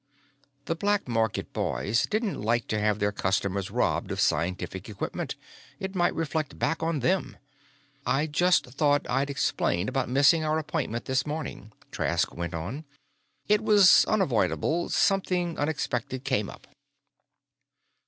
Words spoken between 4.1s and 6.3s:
of scientific equipment; it might